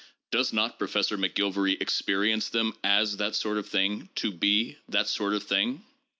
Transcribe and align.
Does 0.31 0.51
not 0.51 0.79
Professor 0.79 1.15
Mc 1.15 1.35
Gilvary 1.35 1.79
experience 1.79 2.49
them 2.49 2.73
as 2.83 3.17
that 3.17 3.35
sort 3.35 3.59
of 3.59 3.69
thing, 3.69 4.09
to 4.15 4.31
be 4.31 4.79
that 4.89 5.07
sort 5.07 5.35
of 5.35 5.43
thing 5.43 5.83